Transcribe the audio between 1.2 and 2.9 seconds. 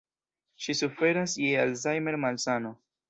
je Alzheimer-malsano.